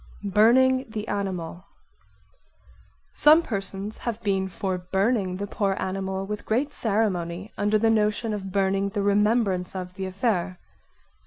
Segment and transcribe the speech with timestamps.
[0.33, 1.63] Burning the animal
[3.13, 8.33] Some persons have been for burning the poor animal with great ceremony under the notion
[8.33, 10.57] of burning the remembrance of the affair.